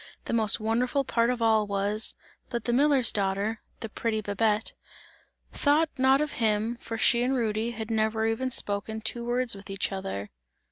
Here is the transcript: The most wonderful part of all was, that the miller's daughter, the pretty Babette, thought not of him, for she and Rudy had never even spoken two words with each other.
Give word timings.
The 0.25 0.33
most 0.33 0.59
wonderful 0.59 1.03
part 1.03 1.29
of 1.29 1.43
all 1.43 1.67
was, 1.67 2.15
that 2.49 2.63
the 2.63 2.73
miller's 2.73 3.11
daughter, 3.11 3.61
the 3.81 3.87
pretty 3.89 4.19
Babette, 4.19 4.73
thought 5.51 5.89
not 5.99 6.21
of 6.21 6.31
him, 6.31 6.75
for 6.77 6.97
she 6.97 7.21
and 7.21 7.35
Rudy 7.35 7.69
had 7.69 7.91
never 7.91 8.25
even 8.25 8.49
spoken 8.49 9.01
two 9.01 9.23
words 9.23 9.53
with 9.53 9.69
each 9.69 9.91
other. 9.91 10.31